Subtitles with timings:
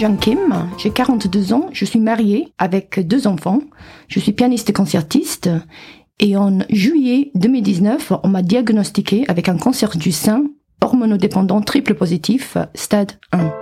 [0.00, 3.60] Kim, j'ai 42 ans, je suis mariée avec deux enfants,
[4.08, 5.50] je suis pianiste concertiste
[6.18, 10.44] et en juillet 2019, on m'a diagnostiqué avec un cancer du sein
[10.80, 13.52] hormonodépendant triple positif, stade 1.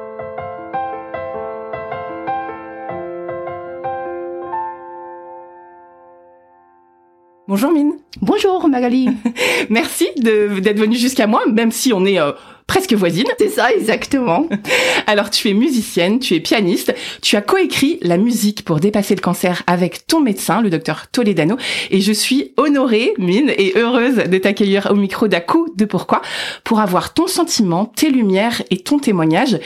[7.48, 7.94] Bonjour Mine.
[8.20, 9.08] Bonjour Magali.
[9.70, 12.30] Merci d'être venue jusqu'à moi, même si on est euh,
[12.68, 13.26] presque voisine.
[13.38, 14.46] C'est ça, exactement.
[15.08, 19.20] Alors, tu es musicienne, tu es pianiste, tu as coécrit la musique pour dépasser le
[19.20, 21.56] cancer avec ton médecin, le docteur Toledano,
[21.90, 26.22] et je suis honorée, Mine, et heureuse de t'accueillir au micro d'Aku de Pourquoi,
[26.62, 29.58] pour avoir ton sentiment, tes lumières et ton témoignage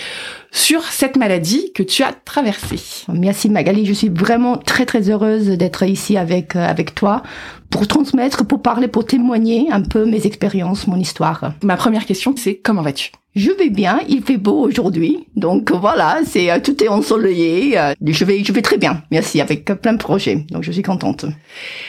[0.52, 2.78] sur cette maladie que tu as traversée.
[3.08, 7.22] Merci Magali, je suis vraiment très très heureuse d'être ici avec euh, avec toi
[7.70, 11.54] pour transmettre, pour parler, pour témoigner un peu mes expériences, mon histoire.
[11.62, 13.10] Ma première question, c'est comment vas-tu?
[13.34, 17.78] Je vais bien, il fait beau aujourd'hui, donc voilà, c'est euh, tout est ensoleillé.
[17.78, 20.82] Euh, je vais, je vais très bien, merci, avec plein de projets, donc je suis
[20.82, 21.24] contente.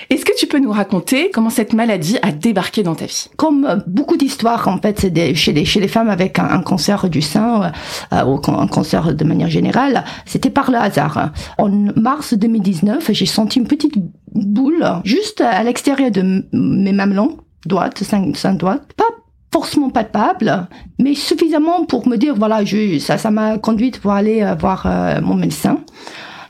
[0.09, 3.29] Est-ce que tu peux nous raconter comment cette maladie a débarqué dans ta vie?
[3.35, 7.09] Comme euh, beaucoup d'histoires, en fait, c'est chez les chez les femmes avec un, cancer
[7.09, 7.73] du sein
[8.11, 11.31] ou un cancer de manière générale, c'était par le hasard.
[11.57, 13.95] En mars 2019, j'ai senti une petite
[14.33, 19.09] boule juste à l'extérieur de mes mamelons, droite, cinq, cinq droites, pas
[19.53, 20.67] forcément palpable,
[20.99, 24.85] mais suffisamment pour me dire, voilà, je, ça, ça m'a conduite pour aller euh, voir
[24.87, 25.77] euh, mon médecin,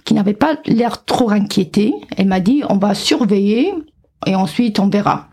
[0.05, 1.93] qui n'avait pas l'air trop inquiété.
[2.17, 3.73] Elle m'a dit, on va surveiller
[4.25, 5.27] et ensuite on verra.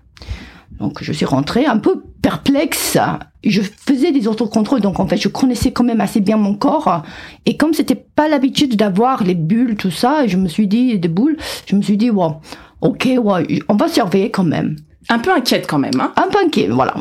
[0.80, 2.98] Donc je suis rentrée un peu perplexe.
[3.44, 6.54] Je faisais des autres contrôles, donc en fait je connaissais quand même assez bien mon
[6.54, 7.02] corps.
[7.46, 11.08] Et comme c'était pas l'habitude d'avoir les bulles, tout ça, je me suis dit des
[11.08, 11.36] boules,
[11.66, 12.36] je me suis dit wow,
[12.80, 14.76] ok, ouais, on va surveiller quand même.
[15.08, 15.98] Un peu inquiète quand même.
[15.98, 16.94] Hein un peu inquiète, voilà,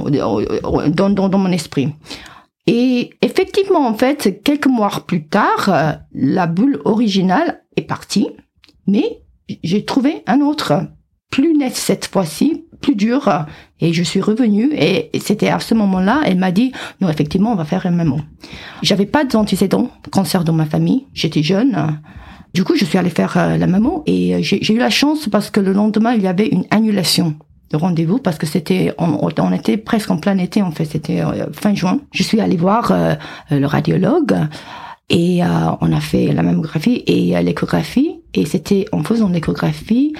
[0.89, 1.89] dans, dans, dans, mon esprit.
[2.67, 8.27] Et effectivement, en fait, quelques mois plus tard, euh, la bulle originale est partie,
[8.87, 9.21] mais
[9.63, 10.73] j'ai trouvé un autre,
[11.31, 13.29] plus net cette fois-ci, plus dur,
[13.79, 16.71] et je suis revenue, et c'était à ce moment-là, elle m'a dit,
[17.01, 18.19] non, effectivement, on va faire un maman.
[18.83, 21.99] J'avais pas d'antécédents cancer dans ma famille, j'étais jeune,
[22.53, 25.27] du coup, je suis allée faire euh, la maman, et euh, j'ai eu la chance
[25.29, 27.35] parce que le lendemain, il y avait une annulation
[27.71, 30.85] de rendez-vous parce que c'était on, était presque en plein été en fait.
[30.85, 31.99] C'était euh, fin juin.
[32.11, 33.15] Je suis allée voir euh,
[33.51, 34.35] le radiologue
[35.09, 35.47] et euh,
[35.81, 38.19] on a fait la mammographie et l'échographie.
[38.33, 40.13] Et c'était en faisant l'échographie.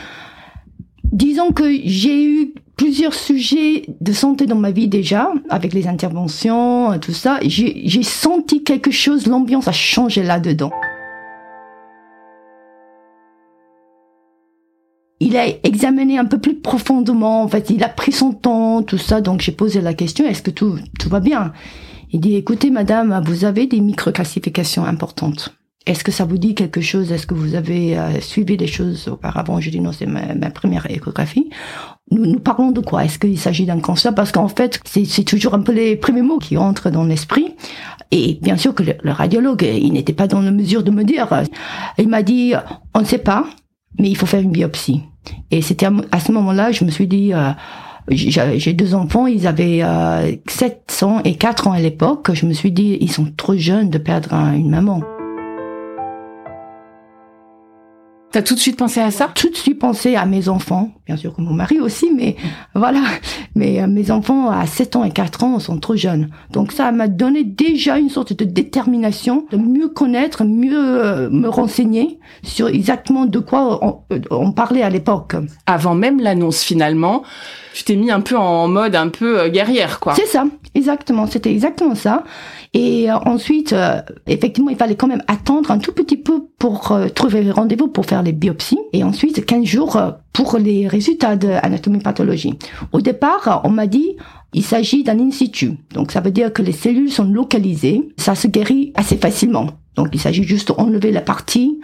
[1.12, 6.98] Disons que j'ai eu plusieurs sujets de santé dans ma vie déjà avec les interventions
[7.00, 7.40] tout ça.
[7.42, 10.72] J'ai senti quelque chose l'ambiance a changé là dedans
[15.20, 18.98] il a examiné un peu plus profondément, en fait, il a pris son temps, tout
[18.98, 21.54] ça, donc j'ai posé la question, est-ce que tout, tout va bien?
[22.12, 25.54] Il dit, écoutez madame, vous avez des microclassifications importantes.
[25.86, 27.12] Est-ce que ça vous dit quelque chose?
[27.12, 29.60] Est-ce que vous avez euh, suivi des choses auparavant?
[29.60, 31.50] Je dis non, c'est ma, première échographie.
[32.12, 33.06] Nous, nous parlons de quoi?
[33.06, 34.14] Est-ce qu'il s'agit d'un cancer?
[34.14, 37.56] Parce qu'en fait, c'est toujours un peu les premiers mots qui entrent dans l'esprit.
[38.12, 41.28] Et bien sûr que le radiologue, il n'était pas dans la mesure de me dire.
[41.98, 42.54] Il m'a dit,
[42.94, 43.46] on ne sait pas,
[43.98, 45.04] mais il faut faire une biopsie.
[45.52, 47.52] Et c'était à ce moment-là, je me suis dit, euh,
[48.10, 52.32] j'ai deux enfants, ils avaient euh, 700 et 4 ans à l'époque.
[52.34, 55.02] Je me suis dit, ils sont trop jeunes de perdre une maman.
[58.32, 59.30] T'as tout de suite pensé à ça?
[59.34, 62.36] Tout de suite pensé à mes enfants, bien sûr que mon mari aussi, mais
[62.76, 63.02] voilà.
[63.56, 66.30] Mais euh, mes enfants à 7 ans et 4 ans sont trop jeunes.
[66.52, 71.50] Donc ça m'a donné déjà une sorte de détermination de mieux connaître, mieux euh, me
[71.50, 75.34] renseigner sur exactement de quoi on, euh, on parlait à l'époque.
[75.66, 77.24] Avant même l'annonce finalement,
[77.74, 80.14] tu t'es mis un peu en mode un peu guerrière quoi.
[80.14, 80.46] C'est ça,
[80.76, 82.24] exactement, c'était exactement ça.
[82.76, 83.74] Et ensuite,
[84.28, 88.06] effectivement, il fallait quand même attendre un tout petit peu pour trouver le rendez-vous pour
[88.06, 88.78] faire les biopsies.
[88.94, 90.00] Et ensuite, 15 jours
[90.34, 92.60] pour les résultats d'anatomie-pathologie.
[92.92, 94.18] Au départ, on m'a dit,
[94.54, 95.78] il s'agit d'un in situ.
[95.94, 98.10] Donc, ça veut dire que les cellules sont localisées.
[98.18, 99.68] Ça se guérit assez facilement.
[99.96, 101.80] Donc, il s'agit juste d'enlever la partie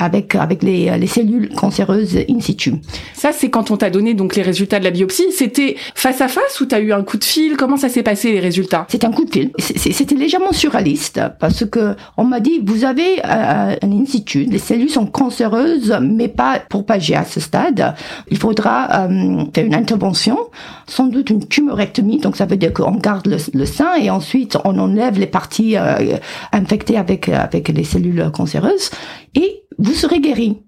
[0.00, 2.74] avec avec les, les cellules cancéreuses in situ.
[3.14, 5.30] Ça, c'est quand on t'a donné donc les résultats de la biopsie.
[5.30, 7.56] C'était face à face ou t'as eu un coup de fil?
[7.56, 8.86] Comment ça s'est passé les résultats?
[8.88, 9.50] C'était un coup de fil.
[9.58, 14.58] C'était légèrement surréaliste parce que on m'a dit vous avez euh, un in situ, les
[14.58, 17.94] cellules sont cancéreuses, mais pas propagées à ce stade.
[18.30, 20.38] Il faudra euh, faire une intervention,
[20.86, 22.18] sans doute une tumorectomie.
[22.18, 25.76] Donc ça veut dire qu'on garde le, le, sein et ensuite on enlève les parties
[25.76, 26.16] euh,
[26.52, 28.90] infectées avec avec les cellules cancéreuses
[29.34, 30.58] et vous serez guéri.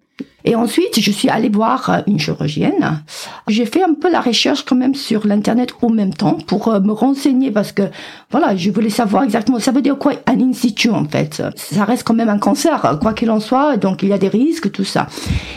[0.44, 3.02] Et ensuite, je suis allée voir euh, une chirurgienne.
[3.48, 6.80] J'ai fait un peu la recherche quand même sur l'internet au même temps pour euh,
[6.80, 7.82] me renseigner parce que
[8.30, 11.42] voilà, je voulais savoir exactement ça veut dire quoi un in situ en fait?
[11.56, 14.28] Ça reste quand même un cancer quoi qu'il en soit, donc il y a des
[14.28, 15.06] risques tout ça.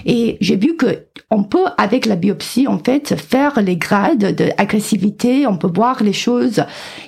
[0.06, 5.48] Et j'ai vu que on peut avec la biopsie en fait faire les grades d'agressivité,
[5.48, 6.64] on peut voir les choses.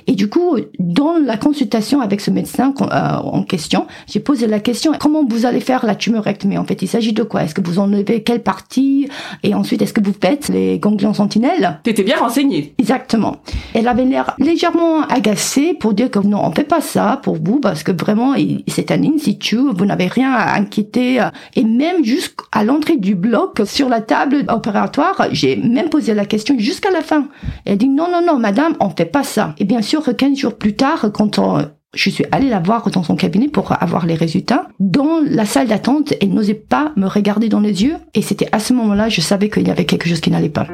[0.07, 4.59] Et du coup, dans la consultation avec ce médecin euh, en question, j'ai posé la
[4.59, 7.43] question comment vous allez faire la tumorectomie en fait, il s'agit de quoi?
[7.43, 9.09] Est-ce que vous enlevez quelle partie
[9.43, 12.73] et ensuite est-ce que vous faites les ganglions sentinelles T'étais bien renseignée.
[12.77, 13.37] Exactement.
[13.73, 17.59] Elle avait l'air légèrement agacée pour dire que non, on fait pas ça pour vous
[17.59, 18.33] parce que vraiment
[18.67, 21.21] c'est un in situ, vous n'avez rien à inquiéter
[21.55, 26.55] et même jusqu'à l'entrée du bloc sur la table opératoire, j'ai même posé la question
[26.57, 27.27] jusqu'à la fin.
[27.65, 29.53] Elle dit non non non madame, on fait pas ça.
[29.59, 33.03] Et bien sûr 15 jours plus tard quand on je suis allée la voir dans
[33.03, 34.67] son cabinet pour avoir les résultats.
[34.79, 38.59] Dans la salle d'attente, elle n'osait pas me regarder dans les yeux et c'était à
[38.59, 40.67] ce moment-là, je savais qu'il y avait quelque chose qui n'allait pas.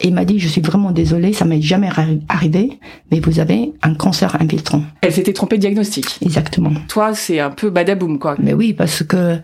[0.00, 1.88] Et il m'a dit, je suis vraiment désolée, ça m'est jamais
[2.28, 2.78] arrivé,
[3.10, 4.82] mais vous avez un cancer infiltrant.
[5.00, 6.18] Elle s'était trompée de diagnostic.
[6.22, 6.70] Exactement.
[6.86, 8.36] Toi, c'est un peu badaboum, quoi.
[8.38, 9.38] Mais oui, parce que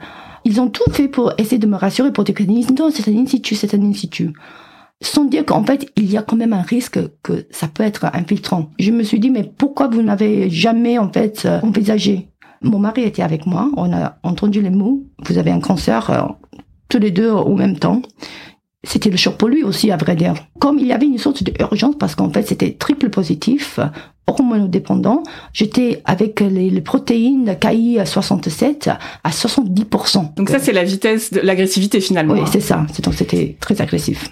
[0.44, 3.16] ils ont tout fait pour essayer de me rassurer, pour dire que non, c'est un
[3.16, 4.32] in situ, c'est un in situ
[5.06, 8.06] sans dire qu'en fait, il y a quand même un risque que ça peut être
[8.12, 8.70] infiltrant.
[8.78, 12.28] Je me suis dit, mais pourquoi vous n'avez jamais, en fait, euh, envisagé?
[12.62, 16.22] Mon mari était avec moi, on a entendu les mots, vous avez un cancer, euh,
[16.88, 18.00] tous les deux au même temps.
[18.84, 20.34] C'était le choc pour lui aussi, à vrai dire.
[20.58, 23.80] Comme il y avait une sorte d'urgence, parce qu'en fait, c'était triple positif,
[24.26, 25.22] hormonodépendant,
[25.52, 28.90] j'étais avec les, protéines KI 67
[29.22, 30.34] à 70%.
[30.34, 32.34] Donc ça, c'est la vitesse de l'agressivité finalement.
[32.34, 32.86] Oui, c'est ça.
[33.02, 34.30] Donc c'était très agressif.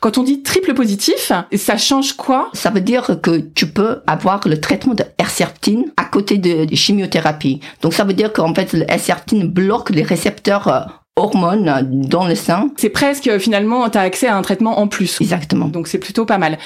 [0.00, 2.50] Quand on dit triple positif, ça change quoi?
[2.52, 6.74] Ça veut dire que tu peux avoir le traitement de herceptine à côté de, de
[6.74, 7.60] chimiothérapie.
[7.82, 10.80] Donc ça veut dire qu'en fait, le herceptine bloque les récepteurs euh,
[11.16, 12.70] hormones dans le sein.
[12.76, 15.20] C'est presque finalement, tu as accès à un traitement en plus.
[15.20, 15.68] Exactement.
[15.68, 16.58] Donc c'est plutôt pas mal.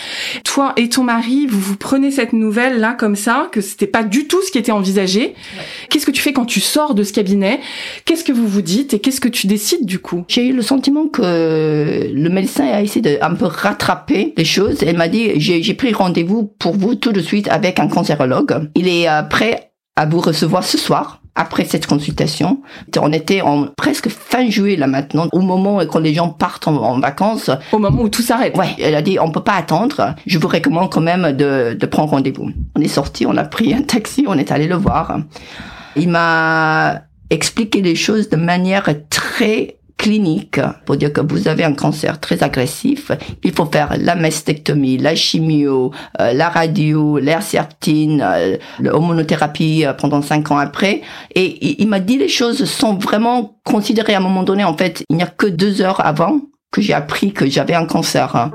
[0.44, 4.02] Toi et ton mari, vous vous prenez cette nouvelle là comme ça, que c'était pas
[4.02, 5.34] du tout ce qui était envisagé.
[5.90, 7.60] Qu'est-ce que tu fais quand tu sors de ce cabinet?
[8.06, 10.24] Qu'est-ce que vous vous dites et qu'est-ce que tu décides du coup?
[10.28, 14.82] J'ai eu le sentiment que le médecin a essayé de un peu rattraper les choses.
[14.82, 18.70] Elle m'a dit j'ai pris rendez-vous pour vous tout de suite avec un cancérologue.
[18.74, 22.60] Il est euh, prêt à vous recevoir ce soir après cette consultation.
[23.00, 26.98] On était en presque fin juillet là maintenant, au moment quand les gens partent en,
[26.98, 27.50] vacances.
[27.72, 28.56] Au moment où tout s'arrête.
[28.56, 30.14] Ouais, elle a dit on peut pas attendre.
[30.26, 32.50] Je vous recommande quand même de, de prendre rendez-vous.
[32.76, 35.18] On est sorti, on a pris un taxi, on est allé le voir.
[35.96, 41.74] Il m'a expliqué les choses de manière très clinique pour dire que vous avez un
[41.74, 43.10] cancer très agressif,
[43.42, 50.22] il faut faire la mastectomie, la chimio, euh, la radio, l'herceptine, euh, l'hormonothérapie euh, pendant
[50.22, 51.02] cinq ans après.
[51.34, 54.64] Et il, m'a dit les choses sont vraiment considérées à un moment donné.
[54.64, 56.40] En fait, il n'y a que deux heures avant
[56.70, 58.50] que j'ai appris que j'avais un cancer.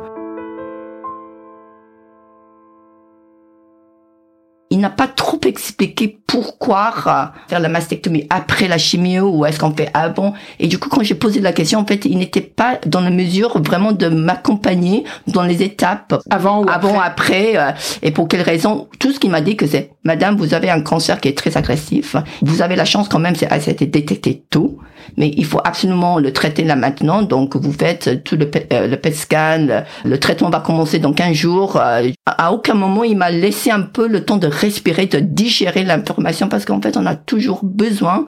[4.74, 9.60] Il n'a pas trop expliqué pourquoi euh, faire la mastectomie après la chimio ou est-ce
[9.60, 10.34] qu'on fait avant.
[10.60, 13.12] Et du coup, quand j'ai posé la question, en fait, il n'était pas dans la
[13.12, 17.70] mesure vraiment de m'accompagner dans les étapes avant ou avant, après, euh,
[18.01, 18.88] et pour quelles raisons.
[18.98, 21.56] Tout ce qu'il m'a dit que c'est, Madame, vous avez un cancer qui est très
[21.56, 22.15] agressif.
[22.42, 24.80] Vous avez la chance quand même, c'est été détecté tôt,
[25.18, 27.22] mais il faut absolument le traiter là maintenant.
[27.22, 29.68] Donc, vous faites tout le, euh, le PET scan,
[30.03, 31.77] le, traitement va commencer dans 15 jours.
[31.77, 36.48] à aucun moment, il m'a laissé un peu le temps de respirer, de digérer l'information
[36.48, 38.27] parce qu'en fait, on a toujours besoin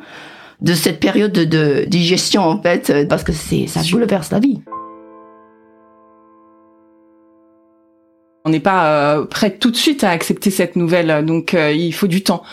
[0.61, 4.61] de cette période de, digestion en fait parce que c'est ça bouleverse la vie.
[8.47, 11.91] On n'est pas euh, prêt tout de suite à accepter cette nouvelle, donc euh, il
[11.93, 12.43] faut du temps.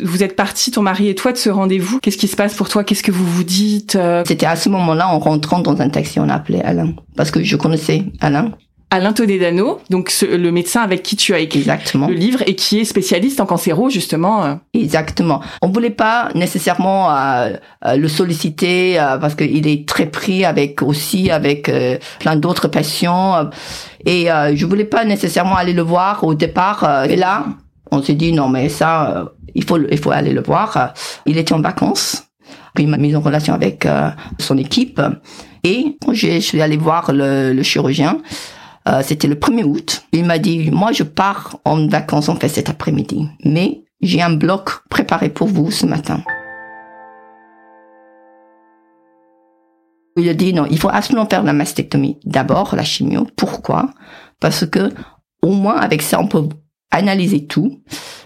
[0.00, 1.98] Vous êtes partis, ton mari et toi, de ce rendez-vous.
[1.98, 2.84] Qu'est-ce qui se passe pour toi?
[2.84, 4.22] Qu'est-ce que vous vous dites euh?
[4.24, 7.42] C'était à ce moment-là, en rentrant dans un taxi, on a appelé Alain parce que
[7.42, 8.52] je connaissais Alain.
[8.94, 12.08] Alain Todedano, donc le médecin avec qui tu as écrit Exactement.
[12.08, 14.44] le livre et qui est spécialiste en cancéro justement.
[14.44, 14.54] Euh.
[14.74, 15.40] Exactement.
[15.62, 17.54] On voulait pas nécessairement euh,
[17.86, 21.70] euh, le solliciter parce qu'il est très pris avec aussi avec
[22.20, 23.48] plein d'autres patients
[24.04, 27.06] et je voulais pas nécessairement aller le voir au départ.
[27.08, 27.46] et là,
[27.90, 30.94] on s'est dit non mais ça il faut, il faut aller le voir.
[31.26, 32.24] Il était en vacances.
[32.78, 35.00] Il m'a mis en relation avec euh, son équipe.
[35.64, 38.18] Et je suis allée voir le, le chirurgien.
[38.88, 40.04] Euh, C'était le 1er août.
[40.12, 43.28] Il m'a dit, moi, je pars en vacances, en fait, cet après-midi.
[43.44, 46.22] Mais j'ai un bloc préparé pour vous ce matin.
[50.16, 52.18] Il a dit non, il faut absolument faire la mastectomie.
[52.24, 53.26] D'abord, la chimio.
[53.36, 53.90] Pourquoi?
[54.40, 54.90] Parce que
[55.40, 56.48] au moins avec ça, on peut
[56.90, 57.80] analyser tout.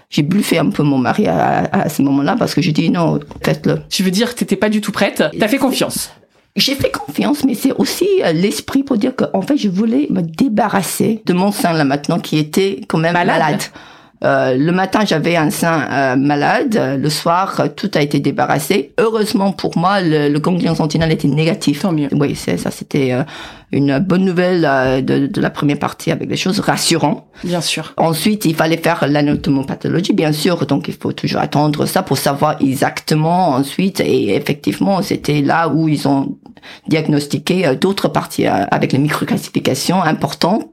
[0.09, 3.19] J'ai bluffé un peu mon mari à, à ce moment-là parce que j'ai dit non,
[3.41, 3.83] faites-le.
[3.89, 6.11] Tu veux dire que t'étais pas du tout prête T'as fait confiance
[6.57, 10.21] J'ai fait confiance, mais c'est aussi euh, l'esprit pour dire qu'en fait, je voulais me
[10.21, 13.39] débarrasser de mon sein là maintenant qui était quand même Malade.
[13.39, 13.61] malade.
[14.23, 16.97] Euh, le matin, j'avais un sein euh, malade.
[16.99, 18.93] Le soir, euh, tout a été débarrassé.
[18.99, 21.81] Heureusement pour moi, le, le ganglion sentinelle était négatif.
[21.81, 22.09] Tant mieux.
[22.13, 22.71] Oui, c'est ça.
[22.71, 23.13] C'était
[23.71, 24.61] une bonne nouvelle
[25.05, 27.25] de, de la première partie avec des choses rassurantes.
[27.43, 27.93] Bien sûr.
[27.97, 30.65] Ensuite, il fallait faire l'anatomopathologie, bien sûr.
[30.65, 33.99] Donc, il faut toujours attendre ça pour savoir exactement ensuite.
[33.99, 36.37] Et effectivement, c'était là où ils ont
[36.87, 40.67] diagnostiqué euh, d'autres parties euh, avec les microclassifications importantes.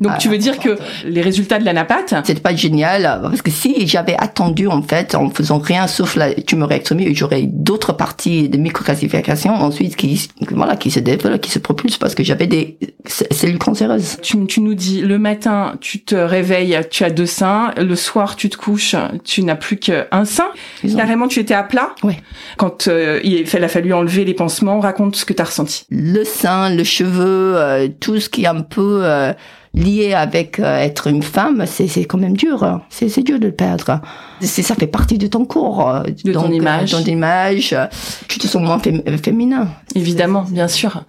[0.00, 3.86] Donc tu veux dire que les résultats de l'anapathe, C'était pas génial parce que si
[3.86, 8.58] j'avais attendu en fait en faisant rien sauf la tumorectomie, j'aurais eu d'autres parties de
[8.58, 13.58] microclassification ensuite qui voilà qui se développent, qui se propulsent parce que j'avais des cellules
[13.58, 14.18] cancéreuses.
[14.22, 18.36] tu, tu nous dis le matin, tu te réveilles, tu as deux seins, le soir
[18.36, 20.48] tu te couches, tu n'as plus qu'un sein.
[20.96, 21.94] Carrément, tu étais à plat.
[22.02, 22.20] Ouais.
[22.56, 25.86] Quand euh, il a fallu enlever les pansements, raconte ce que tu as ressenti.
[25.90, 29.32] le sein, le cheveu, euh, tout ce qui est un peu euh,
[29.76, 32.64] lié avec euh, être une femme, c'est c'est quand même dur.
[32.64, 32.82] hein.
[32.90, 34.00] C'est c'est dur de le perdre.
[34.40, 36.90] C'est ça fait partie de ton corps, euh, De ton donc, euh, image.
[36.90, 37.72] ton image.
[37.72, 37.86] euh,
[38.28, 39.68] Tu te sens moins fém- féminin.
[39.94, 41.04] Évidemment, bien sûr.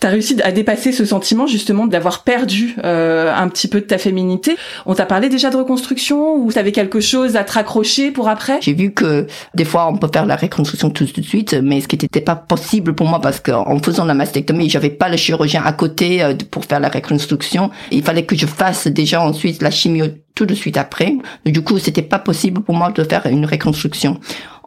[0.00, 3.86] Tu as réussi à dépasser ce sentiment justement d'avoir perdu euh, un petit peu de
[3.86, 4.56] ta féminité.
[4.84, 8.58] On t'a parlé déjà de reconstruction ou t'avais quelque chose à te raccrocher pour après?
[8.60, 11.88] J'ai vu que des fois on peut faire la reconstruction tout, de suite, mais ce
[11.88, 15.62] qui n'était pas possible pour moi parce qu'en faisant la mastectomie, j'avais pas le chirurgien
[15.64, 17.70] à côté euh, pour faire la reconstruction.
[17.90, 21.16] Il fallait que je fasse déjà ensuite la chimio tout de suite après.
[21.44, 24.20] Du coup, c'était pas possible pour moi de faire une reconstruction.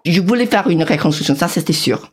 [0.05, 2.11] Je voulais faire une reconstruction, ça c'était sûr.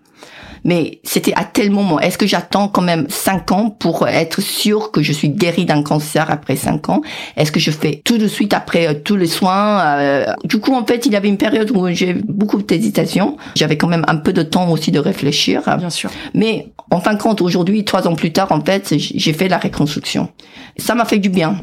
[0.65, 2.01] Mais c'était à tel moment.
[2.01, 5.83] Est-ce que j'attends quand même cinq ans pour être sûr que je suis guérie d'un
[5.83, 7.03] cancer après cinq ans?
[7.37, 10.75] Est-ce que je fais tout de suite après euh, tous les soins euh, Du coup,
[10.75, 13.37] en fait, il y avait une période où j'ai beaucoup d'hésitation.
[13.55, 15.63] J'avais quand même un peu de temps aussi de réfléchir.
[15.79, 16.11] Bien sûr.
[16.35, 19.59] Mais en fin de compte, aujourd'hui, trois ans plus tard, en fait, j'ai fait la
[19.59, 20.29] reconstruction.
[20.77, 21.57] Ça m'a fait du bien.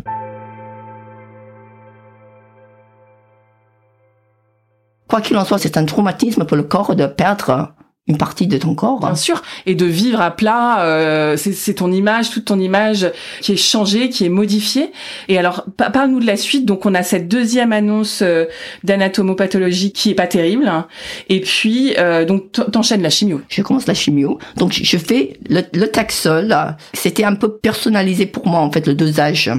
[5.07, 7.73] Quoi qu'il en soit, c'est un traumatisme pour le corps de perdre
[8.07, 8.99] une partie de ton corps.
[8.99, 13.09] Bien sûr, et de vivre à plat, euh, c'est c'est ton image, toute ton image
[13.41, 14.91] qui est changée, qui est modifiée.
[15.29, 16.65] Et alors, pa- parle-nous de la suite.
[16.65, 18.45] Donc, on a cette deuxième annonce euh,
[18.83, 20.67] d'anatomopathologie qui est pas terrible.
[20.67, 20.87] hein.
[21.29, 23.41] Et puis, euh, donc, t'enchaînes la chimio.
[23.49, 24.37] Je commence la chimio.
[24.57, 26.55] Donc, je fais le, le Taxol.
[26.93, 29.49] C'était un peu personnalisé pour moi, en fait, le dosage.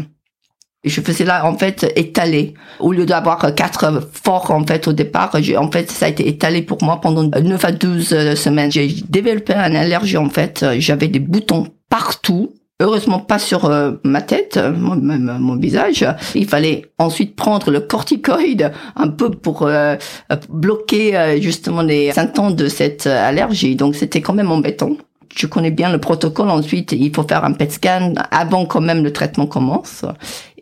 [0.84, 2.54] Je faisais là, en fait, étalé.
[2.80, 6.28] Au lieu d'avoir quatre forts, en fait, au départ, j'ai, en fait, ça a été
[6.28, 8.70] étalé pour moi pendant 9 à 12 euh, semaines.
[8.70, 10.64] J'ai développé une allergie, en fait.
[10.78, 12.52] J'avais des boutons partout.
[12.80, 16.04] Heureusement pas sur euh, ma tête, euh, mon, mon- visage.
[16.34, 19.94] Il fallait ensuite prendre le corticoïde un peu pour euh,
[20.32, 23.76] euh, bloquer euh, justement les symptômes de cette euh, allergie.
[23.76, 24.90] Donc c'était quand même embêtant.
[25.36, 26.48] Je connais bien le protocole.
[26.50, 30.04] Ensuite, il faut faire un PET scan avant quand même le traitement commence.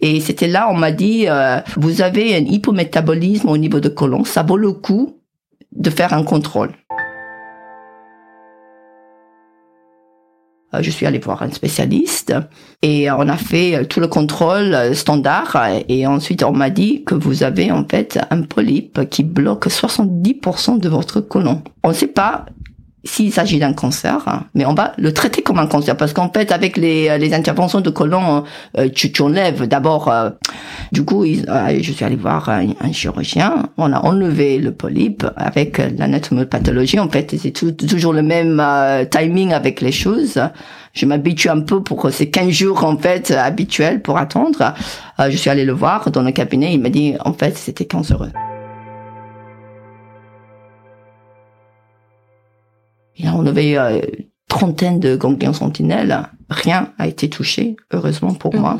[0.00, 4.24] Et c'était là, on m'a dit, euh, vous avez un hypométabolisme au niveau de côlon.
[4.24, 5.18] Ça vaut le coup
[5.76, 6.70] de faire un contrôle.
[10.74, 12.34] Euh, Je suis allée voir un spécialiste
[12.80, 15.56] et on a fait tout le contrôle standard
[15.88, 20.78] et ensuite on m'a dit que vous avez en fait un polype qui bloque 70%
[20.78, 21.62] de votre côlon.
[21.84, 22.46] On ne sait pas
[23.04, 26.30] s'il s'agit d'un cancer, hein, mais on va le traiter comme un cancer parce qu'en
[26.30, 28.44] fait avec les, euh, les interventions de côlon,
[28.78, 30.08] euh, tu, tu enlèves d'abord.
[30.08, 30.30] euh,
[30.92, 33.64] du coup, euh, je suis allée voir un, un chirurgien.
[33.78, 37.00] On a enlevé le polype avec euh, l'anatomopathologie.
[37.00, 40.40] En fait, c'est toujours le même euh, timing avec les choses.
[40.92, 44.74] Je m'habitue un peu pour ces 15 jours en fait habituels pour attendre.
[45.18, 46.74] Euh, je suis allée le voir dans le cabinet.
[46.74, 48.30] Il m'a dit en fait c'était cancéreux.
[53.16, 54.00] Il a enlevé euh,
[54.48, 56.28] trentaine de ganglions sentinelles.
[56.48, 58.78] Rien a été touché, heureusement pour moi.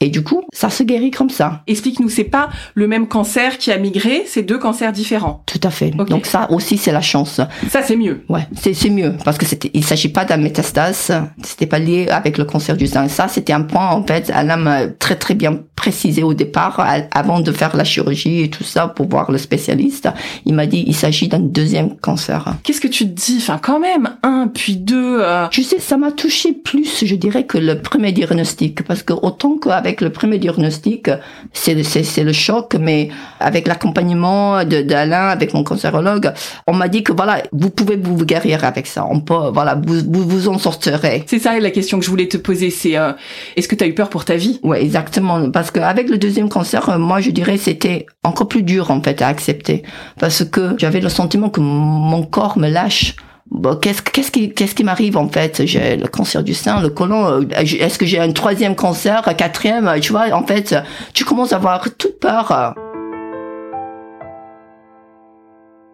[0.00, 1.62] Et du coup, ça se guérit comme ça.
[1.66, 5.42] Explique-nous, c'est pas le même cancer qui a migré, c'est deux cancers différents.
[5.46, 5.90] Tout à fait.
[5.90, 7.40] Donc ça aussi, c'est la chance.
[7.70, 8.22] Ça, c'est mieux.
[8.28, 11.12] Ouais, c'est mieux parce que c'était il s'agit pas d'un métastase,
[11.42, 13.08] c'était pas lié avec le cancer du sein.
[13.08, 17.40] Ça, c'était un point en fait, Alain m'a très très bien précisé au départ avant
[17.40, 20.08] de faire la chirurgie et tout ça pour voir le spécialiste.
[20.44, 22.54] Il m'a dit il s'agit d'un deuxième cancer.
[22.64, 23.36] Qu'est-ce que tu te dis?
[23.38, 25.18] Enfin, quand même, un, puis deux.
[25.20, 29.12] euh, Tu sais, ça m'a touché plus, je dirais, que le premier diagnostic, parce que
[29.14, 31.10] autant qu'avec le premier diagnostic,
[31.52, 33.08] c'est c'est c'est le choc, mais
[33.40, 36.32] avec l'accompagnement de d'Alain, avec mon cancérologue,
[36.66, 40.00] on m'a dit que voilà, vous pouvez vous guérir avec ça, on peut, voilà, vous
[40.08, 41.24] vous, vous en sortirez.
[41.26, 43.12] C'est ça la question que je voulais te poser, c'est euh,
[43.56, 44.58] est-ce que tu as eu peur pour ta vie?
[44.62, 45.50] Ouais, exactement.
[45.50, 49.22] Parce qu'avec le deuxième cancer, euh, moi, je dirais, c'était encore plus dur, en fait,
[49.22, 49.82] à accepter.
[50.18, 53.14] Parce que j'avais le sentiment que mon corps me lâche.
[53.50, 55.64] Bon, qu'est-ce, qu'est-ce qui, qu'est-ce qui m'arrive, en fait?
[55.66, 57.26] J'ai le cancer du sein, le côlon.
[57.26, 59.90] euh, Est-ce que j'ai un troisième cancer, un quatrième?
[60.00, 60.74] Tu vois, en fait,
[61.14, 62.74] tu commences à avoir toute peur.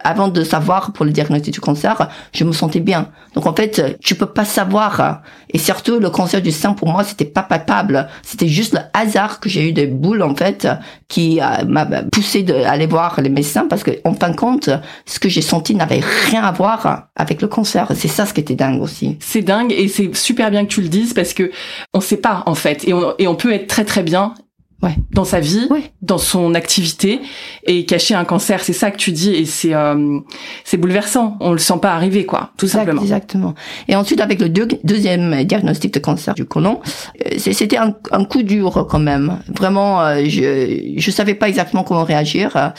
[0.05, 3.09] Avant de savoir pour le diagnostic du cancer, je me sentais bien.
[3.35, 5.23] Donc en fait, tu peux pas savoir.
[5.51, 8.09] Et surtout, le cancer du sein pour moi, c'était pas palpable.
[8.23, 10.69] C'était juste le hasard que j'ai eu des boules en fait,
[11.09, 14.71] qui euh, m'a poussé d'aller voir les médecins parce que en fin de compte,
[15.07, 17.89] ce que j'ai senti n'avait rien à voir avec le cancer.
[17.95, 19.17] C'est ça ce qui était dingue aussi.
[19.21, 21.51] C'est dingue et c'est super bien que tu le dises parce que
[21.95, 24.35] on sait pas en fait et on, et on peut être très très bien
[24.83, 24.97] Ouais.
[25.13, 25.93] dans sa vie, Ouais.
[26.03, 27.21] dans son activité
[27.65, 28.65] et cacher un cancer.
[28.65, 30.19] C'est ça que tu dis et c'est euh,
[30.65, 31.37] c'est bouleversant.
[31.41, 33.03] On le sent pas arriver quoi, tout Exact- simplement.
[33.03, 33.55] Exactement.
[33.87, 36.81] Et ensuite, avec le deux- deuxième diagnostic de cancer du côlon,
[37.25, 39.39] euh, c'était un, un coup dur quand même.
[39.57, 42.73] Vraiment, euh, je je savais pas exactement comment réagir.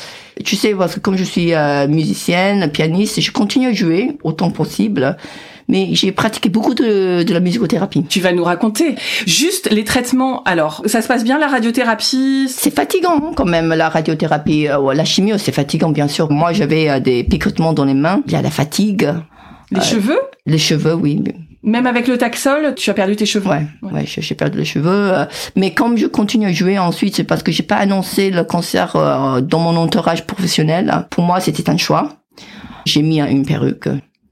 [0.43, 4.51] Tu sais, parce que comme je suis euh, musicienne, pianiste, je continue à jouer autant
[4.51, 5.15] possible,
[5.67, 8.03] mais j'ai pratiqué beaucoup de, de la musicothérapie.
[8.09, 10.43] Tu vas nous raconter juste les traitements.
[10.43, 12.47] Alors, ça se passe bien la radiothérapie?
[12.49, 16.31] C'est fatigant hein, quand même la radiothérapie, euh, la chimio, c'est fatigant bien sûr.
[16.31, 19.09] Moi, j'avais euh, des picotements dans les mains, il y a la fatigue,
[19.71, 20.19] Les cheveux?
[20.45, 21.23] les cheveux, oui,
[21.63, 23.49] Même avec le Taxol, tu as perdu tes cheveux?
[23.49, 24.89] Ouais, ouais, j'ai j'ai perdu les cheveux.
[25.13, 28.43] euh, mais comme je continue à jouer ensuite, c'est parce que j'ai pas annoncé le
[28.43, 30.91] cancer euh, dans mon entourage professionnel.
[31.09, 32.09] Pour moi, c'était un choix.
[32.85, 33.87] J'ai mis euh, une perruque.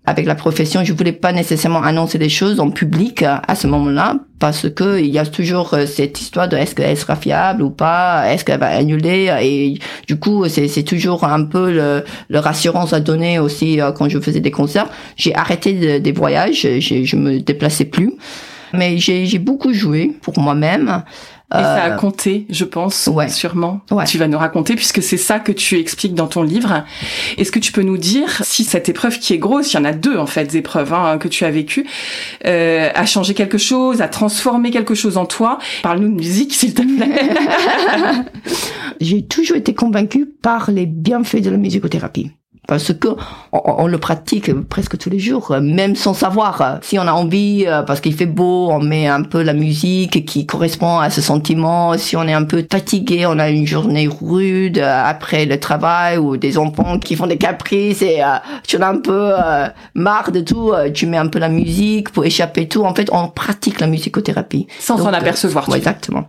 [0.08, 4.16] Avec la profession, je voulais pas nécessairement annoncer des choses en public à ce moment-là,
[4.40, 7.70] parce que il y a toujours euh, cette histoire de est-ce qu'elle sera fiable ou
[7.70, 9.78] pas, est-ce qu'elle va annuler, et
[10.08, 14.20] du coup, c'est toujours un peu le, le rassurance à donner aussi euh, quand je
[14.20, 14.90] faisais des concerts.
[15.18, 18.14] J'ai arrêté de- des voyages, je me déplaçais plus.
[18.74, 21.04] Mais j'ai beaucoup joué pour moi-même.
[21.54, 23.28] Et ça a Euh, compté, je pense, ouais.
[23.28, 23.82] sûrement.
[23.92, 24.06] Ouais.
[24.06, 26.86] Tu vas nous raconter, puisque c'est ça que tu expliques dans ton livre.
[27.38, 29.86] Est-ce que tu peux nous dire si cette épreuve qui est grosse, il y en
[29.86, 31.86] a deux en fait, épreuves hein, que tu as vécues,
[32.46, 35.60] euh, a changé quelque chose, a transformé quelque chose en toi?
[35.84, 37.30] Parle-nous de musique, s'il te plaît.
[39.02, 42.32] J'ai toujours été convaincue par les bienfaits de la musicothérapie.
[42.68, 43.10] Parce que
[43.52, 46.80] on, on le pratique presque tous les jours, même sans savoir.
[46.82, 50.26] Si on a envie, euh, parce qu'il fait beau, on met un peu la musique
[50.26, 51.98] qui correspond à ce sentiment.
[51.98, 56.18] Si on est un peu fatigué, on a une journée rude euh, après le travail
[56.18, 59.68] ou des enfants qui font des caprices et euh, tu en as un peu euh,
[59.96, 62.84] marre de tout, euh, tu mets un peu la musique pour échapper tout.
[62.84, 64.68] En fait, on pratique la musicothérapie.
[64.80, 65.68] Sans s'en euh, apercevoir.
[65.68, 65.80] Ouais, dis.
[65.80, 66.28] exactement.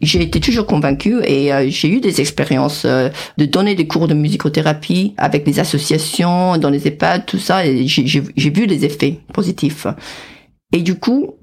[0.00, 3.08] J'ai été toujours convaincue et euh, j'ai eu des expériences euh,
[3.38, 7.86] de donner des cours de musicothérapie avec les associations, dans les EHPAD, tout ça, et
[7.86, 9.86] j'ai vu les effets positifs.
[10.72, 11.34] Et du coup,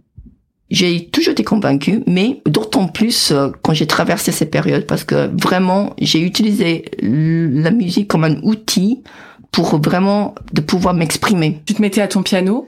[0.69, 5.29] j'ai toujours été convaincue, mais d'autant plus euh, quand j'ai traversé ces périodes, parce que
[5.39, 9.03] vraiment, j'ai utilisé la musique comme un outil
[9.51, 12.67] pour vraiment de pouvoir m'exprimer Tu te mettais à ton piano?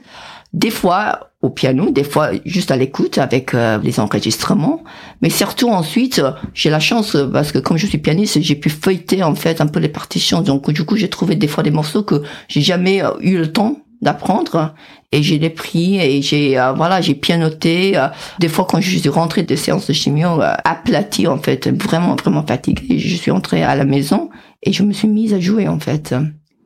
[0.56, 4.82] Des fois au piano, des fois juste à l'écoute avec euh, les enregistrements,
[5.22, 8.56] mais surtout ensuite euh, j'ai la chance euh, parce que comme je suis pianiste, j'ai
[8.56, 11.62] pu feuilleter en fait un peu les partitions, donc du coup j'ai trouvé des fois
[11.62, 14.74] des morceaux que j'ai jamais euh, eu le temps d'apprendre.
[15.12, 18.08] Et j'ai les pris et j'ai euh, voilà j'ai pianoté euh,
[18.40, 22.16] des fois quand je suis rentrée de séances de chimio euh, aplatie en fait vraiment
[22.16, 24.30] vraiment fatiguée je suis rentrée à la maison
[24.64, 26.14] et je me suis mise à jouer en fait.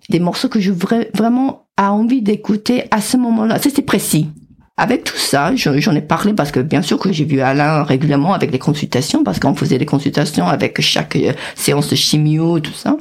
[0.09, 3.59] Des morceaux que je vra- vraiment a envie d'écouter à ce moment-là.
[3.59, 4.29] C'est précis.
[4.83, 7.83] Avec tout ça, je- j'en ai parlé parce que bien sûr que j'ai vu Alain
[7.83, 12.61] régulièrement avec les consultations, parce qu'on faisait des consultations avec chaque euh, séance de chimio,
[12.61, 12.97] tout ça.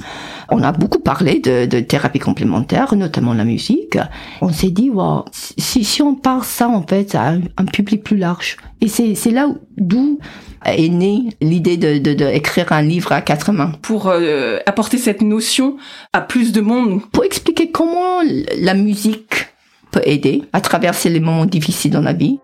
[0.50, 3.96] On a beaucoup parlé de, de thérapie complémentaire, notamment la musique.
[4.42, 8.18] On s'est dit, wow, si, si on parle ça en fait à un, public plus
[8.18, 10.18] large, et c'est là où- d'où
[10.66, 13.72] est née l'idée de, de, de écrire un livre à quatre mains.
[13.80, 15.76] pour euh, apporter cette notion
[16.12, 17.00] à plus de monde.
[17.12, 18.20] pour expliquer comment
[18.60, 19.46] la musique
[19.90, 22.38] peut aider à traverser les moments difficiles dans la vie.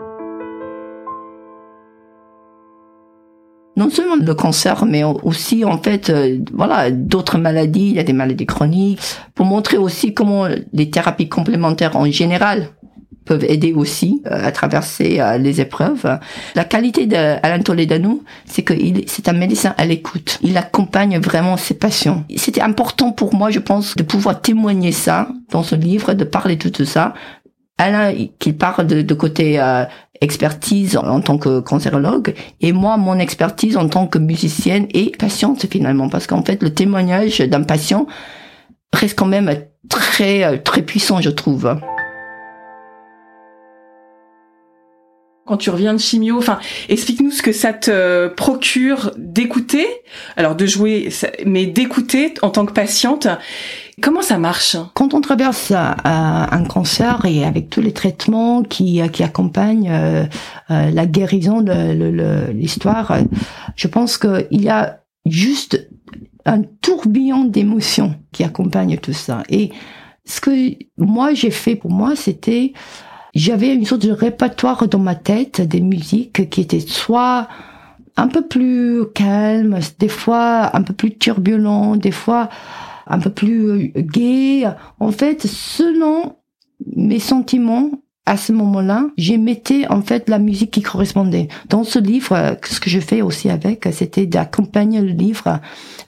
[3.77, 7.91] non seulement le cancer, mais aussi en fait, euh, voilà, d'autres maladies.
[7.91, 9.01] Il y a des maladies chroniques.
[9.35, 12.69] Pour montrer aussi comment les thérapies complémentaires en général
[13.27, 16.19] peuvent aider aussi euh, à traverser euh, les épreuves.
[16.55, 18.73] La qualité d'Alain Toledano, c'est que
[19.07, 20.39] c'est un médecin à l'écoute.
[20.43, 22.25] Il accompagne vraiment ses patients.
[22.37, 26.57] C'était important pour moi, je pense, de pouvoir témoigner ça dans ce livre, de parler
[26.57, 27.13] de tout ça.
[27.79, 29.85] Alain, qui parle de, de côté euh,
[30.21, 35.67] expertise en tant que cancérologue, et moi, mon expertise en tant que musicienne et patiente
[35.71, 38.07] finalement, parce qu'en fait, le témoignage d'un patient
[38.93, 39.55] reste quand même
[39.89, 41.77] très très puissant, je trouve.
[45.47, 46.59] quand tu reviens de chimio Enfin,
[46.89, 49.87] explique-nous ce que ça te procure d'écouter,
[50.37, 51.09] alors de jouer,
[51.47, 53.29] mais d'écouter en tant que patiente.
[54.03, 54.77] Comment ça marche?
[54.93, 60.27] Quand on traverse euh, un cancer et avec tous les traitements qui, qui accompagnent euh,
[60.71, 63.17] euh, la guérison de l'histoire,
[63.75, 65.89] je pense qu'il y a juste
[66.45, 69.43] un tourbillon d'émotions qui accompagne tout ça.
[69.49, 69.73] Et
[70.27, 72.75] ce que moi j'ai fait pour moi, c'était
[73.35, 77.49] j'avais une sorte de répertoire dans ma tête des musiques qui étaient soit
[78.19, 82.51] un peu plus calmes, des fois un peu plus turbulents, des fois
[83.07, 84.65] un peu plus euh, gais.
[85.01, 86.37] En fait, selon
[86.95, 87.91] mes sentiments,
[88.27, 91.49] à ce moment-là, j'émettais en fait la musique qui correspondait.
[91.69, 95.61] Dans ce livre, ce que je fais aussi avec, c'était d'accompagner le livre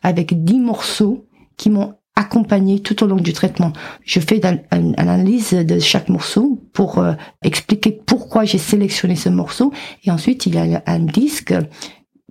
[0.02, 3.72] avec dix morceaux qui m'ont accompagné tout au long du traitement.
[4.04, 4.40] Je fais
[4.72, 9.72] une analyse de chaque morceau pour euh, expliquer pourquoi j'ai sélectionné ce morceau.
[10.02, 11.54] Et ensuite, il y a un disque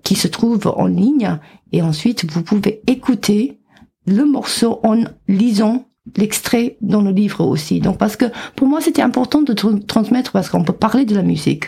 [0.04, 1.40] qui se trouve en ligne.
[1.72, 3.60] Et ensuite, vous pouvez écouter
[4.08, 7.80] le morceau en lisant l'extrait dans le livre aussi.
[7.82, 11.22] Donc parce que pour moi c'était important de transmettre parce qu'on peut parler de la
[11.22, 11.66] musique,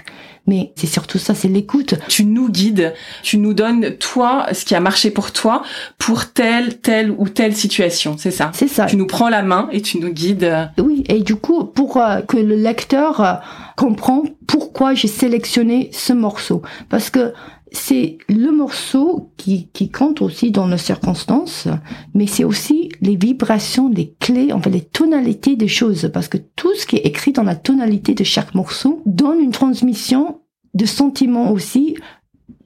[0.47, 1.95] mais c'est surtout ça, c'est l'écoute.
[2.08, 5.63] Tu nous guides, tu nous donnes toi ce qui a marché pour toi
[5.97, 8.52] pour telle telle ou telle situation, c'est ça?
[8.54, 8.86] C'est ça.
[8.86, 10.71] Tu nous prends la main et tu nous guides.
[10.80, 13.34] Oui, et du coup pour euh, que le lecteur euh,
[13.75, 17.34] comprend pourquoi j'ai sélectionné ce morceau parce que
[17.72, 21.68] c'est le morceau qui, qui compte aussi dans nos circonstances,
[22.14, 26.74] mais c'est aussi les vibrations, les clés, enfin les tonalités des choses, parce que tout
[26.76, 30.42] ce qui est écrit dans la tonalité de chaque morceau donne une transmission
[30.74, 31.96] de sentiments aussi.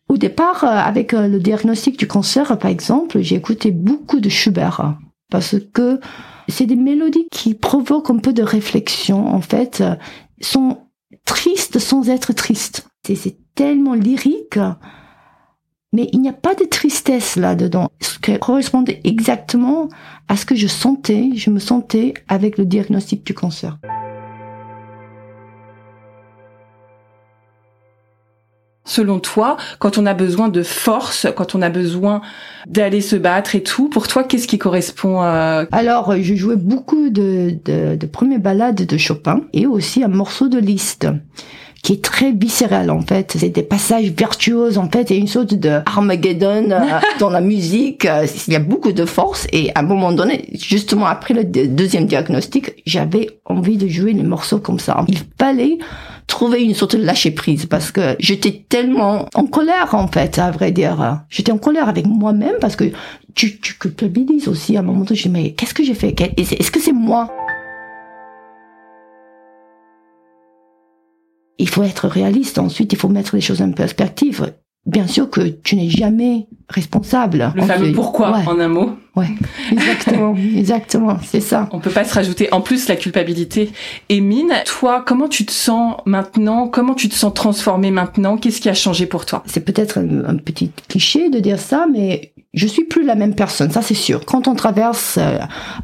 [0.09, 4.29] Au départ, euh, avec euh, le diagnostic du cancer, par exemple, j'ai écouté beaucoup de
[4.29, 4.95] Schubert,
[5.29, 5.99] parce que
[6.47, 9.95] c'est des mélodies qui provoquent un peu de réflexion, en fait, euh,
[10.41, 10.77] sont
[11.25, 12.87] tristes sans être tristes.
[13.05, 14.57] C'est tellement lyrique,
[15.91, 17.91] mais il n'y a pas de tristesse là-dedans.
[17.99, 19.89] Ce qui correspondait exactement
[20.29, 23.77] à ce que je sentais, je me sentais avec le diagnostic du cancer.
[28.85, 32.21] Selon toi, quand on a besoin de force, quand on a besoin
[32.67, 35.65] d'aller se battre et tout, pour toi, qu'est-ce qui correspond à...
[35.73, 40.47] Alors, je jouais beaucoup de, de, de premières ballades de Chopin et aussi un morceau
[40.47, 41.05] de Liszt
[41.83, 43.35] qui est très viscéral en fait.
[43.37, 46.79] C'est des passages virtuoses en fait et une sorte de Armageddon euh,
[47.19, 48.05] dans la musique.
[48.05, 51.43] Euh, il y a beaucoup de force et à un moment donné, justement après le
[51.43, 55.05] deuxième diagnostic, j'avais envie de jouer les morceaux comme ça.
[55.09, 55.77] Il fallait
[56.25, 60.51] trouver une sorte de lâcher prise parce que j'étais tellement en colère en fait, à
[60.51, 61.19] vrai dire.
[61.29, 62.85] J'étais en colère avec moi-même parce que
[63.35, 65.17] tu, tu culpabilises aussi à un moment donné.
[65.17, 66.15] Je dis mais qu'est-ce que j'ai fait?
[66.37, 67.29] Est-ce que c'est moi?
[71.57, 72.57] Il faut être réaliste.
[72.59, 74.53] Ensuite, il faut mettre les choses en perspective.
[74.85, 77.53] Bien sûr que tu n'es jamais responsable.
[77.55, 78.91] Le fameux pourquoi en un mot.
[79.15, 79.27] Ouais,
[79.71, 81.69] exactement, exactement, c'est ça.
[81.71, 83.71] On peut pas se rajouter en plus la culpabilité.
[84.09, 86.67] Et Mine, toi, comment tu te sens maintenant?
[86.67, 88.37] Comment tu te sens transformée maintenant?
[88.37, 89.43] Qu'est-ce qui a changé pour toi?
[89.45, 93.69] C'est peut-être un, petit cliché de dire ça, mais je suis plus la même personne,
[93.69, 94.25] ça c'est sûr.
[94.25, 95.37] Quand on traverse euh,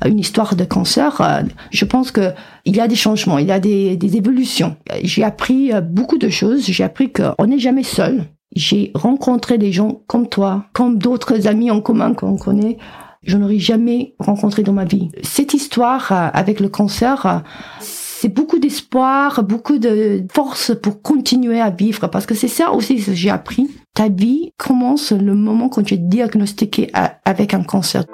[0.05, 2.31] une histoire de cancer, euh, je pense que
[2.65, 4.75] il y a des changements, il y a des, des évolutions.
[5.03, 6.65] J'ai appris euh, beaucoup de choses.
[6.65, 8.25] J'ai appris qu'on n'est jamais seul.
[8.55, 12.77] J'ai rencontré des gens comme toi, comme d'autres amis en commun qu'on connaît.
[13.23, 15.09] Je n'aurais jamais rencontré dans ma vie.
[15.23, 17.39] Cette histoire euh, avec le cancer, euh,
[17.81, 22.07] c'est beaucoup d'espoir, beaucoup de force pour continuer à vivre.
[22.07, 23.69] Parce que c'est ça aussi que j'ai appris.
[23.93, 26.91] Ta vie commence le moment quand tu es diagnostiqué
[27.25, 28.05] avec un cancer.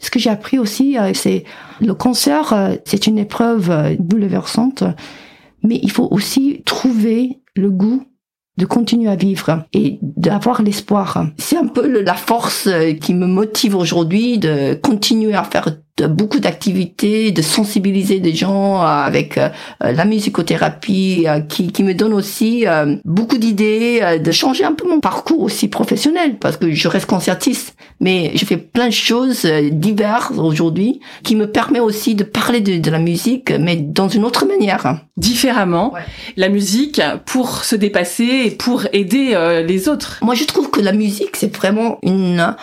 [0.00, 1.44] Ce que j'ai appris aussi, euh, c'est
[1.80, 4.84] le cancer, c'est une épreuve bouleversante
[5.62, 8.04] mais il faut aussi trouver le goût
[8.58, 11.26] de continuer à vivre et d'avoir l'espoir.
[11.38, 12.68] C'est un peu la force
[13.00, 15.68] qui me motive aujourd'hui de continuer à faire
[16.06, 19.38] beaucoup d'activités, de sensibiliser des gens avec
[19.80, 22.64] la musicothérapie, qui, qui me donne aussi
[23.04, 27.76] beaucoup d'idées, de changer un peu mon parcours aussi professionnel, parce que je reste concertiste,
[28.00, 32.78] mais je fais plein de choses diverses aujourd'hui, qui me permet aussi de parler de,
[32.78, 34.98] de la musique, mais dans une autre manière.
[35.16, 35.92] Différemment,
[36.36, 40.18] la musique pour se dépasser et pour aider les autres.
[40.22, 42.54] Moi, je trouve que la musique, c'est vraiment une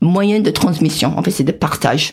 [0.00, 1.14] moyen de transmission.
[1.16, 2.12] En fait, c'est de partage.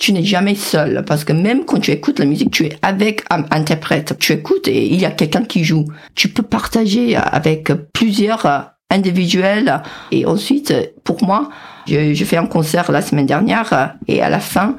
[0.00, 3.22] Tu n'es jamais seul parce que même quand tu écoutes la musique, tu es avec
[3.30, 4.16] un interprète.
[4.18, 5.84] Tu écoutes et il y a quelqu'un qui joue.
[6.16, 11.50] Tu peux partager avec plusieurs individuels et ensuite, pour moi,
[11.86, 14.76] je, je fais un concert la semaine dernière et à la fin,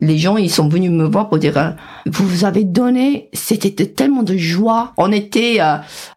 [0.00, 4.36] les gens ils sont venus me voir pour dire vous avez donné c'était tellement de
[4.36, 5.76] joie on était euh,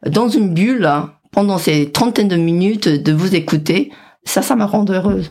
[0.09, 0.89] dans une bulle
[1.37, 3.91] pendant ces trentaines de minutes de vous écouter,
[4.23, 5.29] ça, ça me rend heureuse.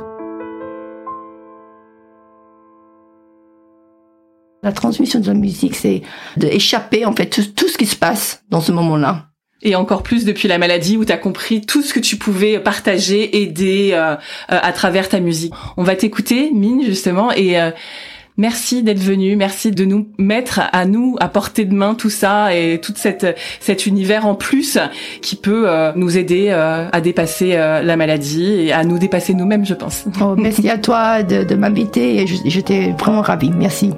[4.66, 6.02] La transmission de la musique, c'est
[6.36, 9.28] d'échapper en fait tout, ce qui se passe dans ce moment-là.
[9.62, 12.58] Et encore plus depuis la maladie où tu as compris tout ce que tu pouvais
[12.58, 14.16] partager, aider euh, euh,
[14.48, 15.54] à travers ta musique.
[15.76, 17.70] On va t'écouter, Mine, justement, et euh,
[18.38, 22.54] Merci d'être venu, merci de nous mettre à nous à portée de main tout ça
[22.54, 24.78] et tout cette cet univers en plus
[25.22, 29.32] qui peut euh, nous aider euh, à dépasser euh, la maladie et à nous dépasser
[29.32, 30.04] nous-mêmes, je pense.
[30.20, 33.50] Oh, merci à toi de, de m'inviter et j'étais vraiment ravie.
[33.50, 33.92] Merci.